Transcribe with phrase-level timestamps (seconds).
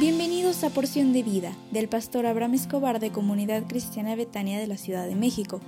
[0.00, 4.78] Bienvenidos a Porción de Vida del pastor Abraham Escobar de Comunidad Cristiana Betania de la
[4.78, 5.60] Ciudad de México.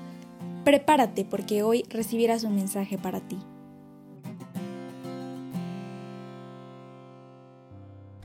[0.64, 3.36] Prepárate porque hoy recibirás un mensaje para ti.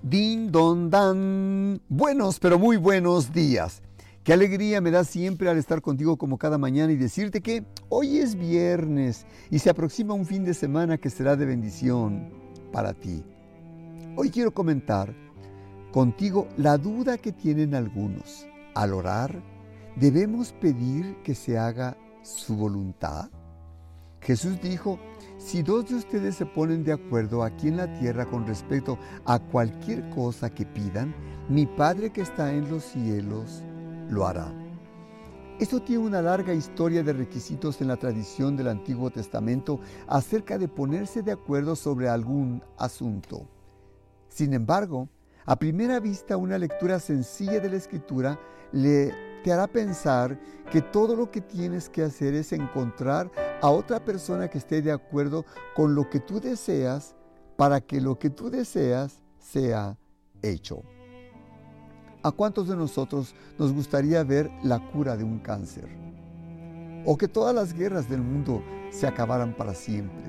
[0.02, 1.82] Din don dan.
[1.90, 3.82] Buenos, pero muy buenos días.
[4.24, 8.20] Qué alegría me da siempre al estar contigo como cada mañana y decirte que hoy
[8.20, 12.30] es viernes y se aproxima un fin de semana que será de bendición
[12.72, 13.26] para ti.
[14.16, 15.27] Hoy quiero comentar
[15.98, 18.46] contigo la duda que tienen algunos.
[18.76, 19.42] Al orar,
[19.96, 23.32] ¿debemos pedir que se haga su voluntad?
[24.22, 25.00] Jesús dijo,
[25.40, 29.40] si dos de ustedes se ponen de acuerdo aquí en la tierra con respecto a
[29.40, 31.16] cualquier cosa que pidan,
[31.50, 33.64] mi Padre que está en los cielos
[34.08, 34.54] lo hará.
[35.60, 40.68] Esto tiene una larga historia de requisitos en la tradición del Antiguo Testamento acerca de
[40.68, 43.48] ponerse de acuerdo sobre algún asunto.
[44.30, 45.10] Sin embargo,
[45.48, 48.38] a primera vista, una lectura sencilla de la escritura
[48.74, 49.14] le
[49.46, 50.38] te hará pensar
[50.70, 53.32] que todo lo que tienes que hacer es encontrar
[53.62, 57.16] a otra persona que esté de acuerdo con lo que tú deseas
[57.56, 59.98] para que lo que tú deseas sea
[60.42, 60.82] hecho.
[62.24, 65.88] ¿A cuántos de nosotros nos gustaría ver la cura de un cáncer?
[67.06, 70.26] O que todas las guerras del mundo se acabaran para siempre.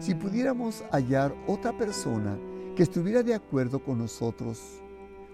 [0.00, 2.38] Si pudiéramos hallar otra persona
[2.78, 4.80] que estuviera de acuerdo con nosotros.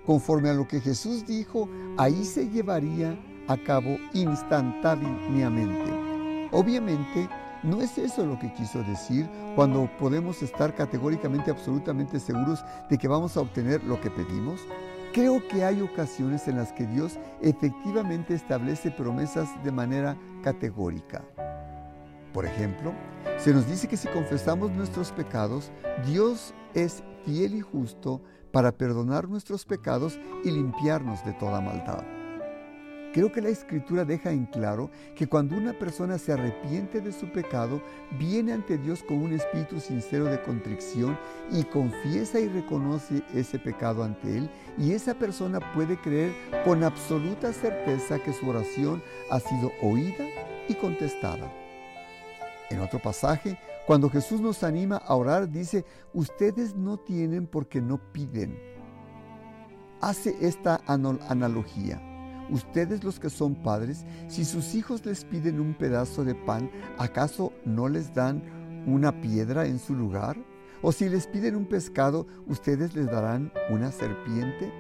[0.07, 6.49] Conforme a lo que Jesús dijo, ahí se llevaría a cabo instantáneamente.
[6.53, 7.29] Obviamente,
[7.63, 13.09] no es eso lo que quiso decir cuando podemos estar categóricamente absolutamente seguros de que
[13.09, 14.63] vamos a obtener lo que pedimos.
[15.13, 21.23] Creo que hay ocasiones en las que Dios efectivamente establece promesas de manera categórica.
[22.35, 22.93] Por ejemplo,
[23.39, 25.71] se nos dice que si confesamos nuestros pecados,
[26.05, 32.05] Dios es fiel y justo para perdonar nuestros pecados y limpiarnos de toda maldad.
[33.13, 37.31] Creo que la escritura deja en claro que cuando una persona se arrepiente de su
[37.31, 37.81] pecado,
[38.19, 41.17] viene ante Dios con un espíritu sincero de contrición
[41.53, 46.33] y confiesa y reconoce ese pecado ante Él, y esa persona puede creer
[46.65, 49.01] con absoluta certeza que su oración
[49.31, 50.25] ha sido oída
[50.69, 51.64] y contestada.
[52.71, 57.99] En otro pasaje, cuando Jesús nos anima a orar, dice, ustedes no tienen porque no
[58.13, 58.59] piden.
[60.01, 62.01] Hace esta analogía.
[62.51, 67.53] Ustedes los que son padres, si sus hijos les piden un pedazo de pan, ¿acaso
[67.65, 68.43] no les dan
[68.87, 70.37] una piedra en su lugar?
[70.83, 74.73] ¿O si les piden un pescado, ustedes les darán una serpiente?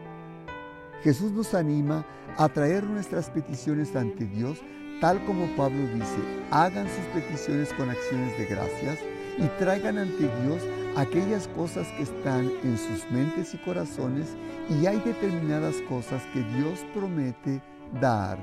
[1.02, 2.06] Jesús nos anima
[2.36, 4.58] a traer nuestras peticiones ante Dios
[5.00, 6.19] Tal como Pablo dice,
[6.50, 8.99] hagan sus peticiones con acciones de gracias
[9.38, 10.62] y traigan ante Dios
[10.97, 14.37] aquellas cosas que están en sus mentes y corazones
[14.71, 17.60] y hay determinadas cosas que Dios promete
[18.00, 18.38] dar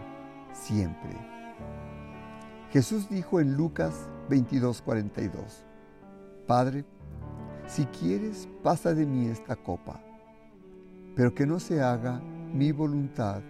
[0.53, 1.11] siempre.
[2.71, 5.65] Jesús dijo en Lucas 22:42,
[6.47, 6.85] Padre,
[7.65, 10.01] si quieres, pasa de mí esta copa,
[11.15, 12.19] pero que no se haga
[12.53, 13.41] mi voluntad,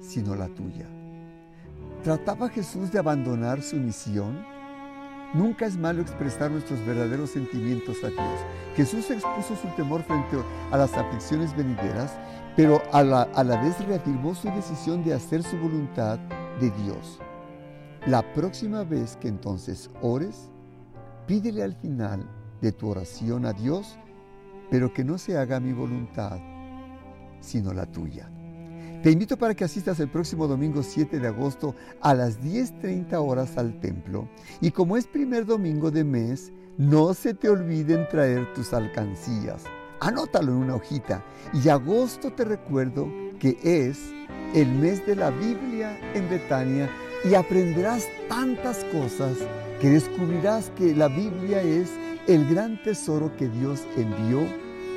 [0.00, 0.97] sino la tuya.
[2.08, 4.42] ¿Trataba Jesús de abandonar su misión?
[5.34, 8.40] Nunca es malo expresar nuestros verdaderos sentimientos a Dios.
[8.76, 10.38] Jesús expuso su temor frente
[10.70, 12.18] a las aflicciones venideras,
[12.56, 16.18] pero a la, a la vez reafirmó su decisión de hacer su voluntad
[16.58, 17.20] de Dios.
[18.06, 20.50] La próxima vez que entonces ores,
[21.26, 22.26] pídele al final
[22.62, 23.98] de tu oración a Dios,
[24.70, 26.38] pero que no se haga mi voluntad,
[27.40, 28.30] sino la tuya.
[29.02, 33.56] Te invito para que asistas el próximo domingo 7 de agosto a las 10.30 horas
[33.56, 34.28] al templo.
[34.60, 39.62] Y como es primer domingo de mes, no se te olviden traer tus alcancías.
[40.00, 41.24] Anótalo en una hojita.
[41.52, 43.08] Y agosto te recuerdo
[43.38, 44.00] que es
[44.54, 46.90] el mes de la Biblia en Betania
[47.24, 49.36] y aprenderás tantas cosas
[49.80, 51.90] que descubrirás que la Biblia es
[52.26, 54.40] el gran tesoro que Dios envió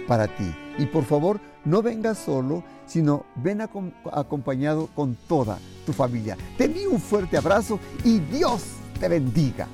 [0.08, 0.54] para ti.
[0.78, 6.38] Y por favor, no vengas solo, sino ven acompañado con toda tu familia.
[6.58, 8.64] Te envío un fuerte abrazo y Dios
[9.00, 9.68] te bendiga.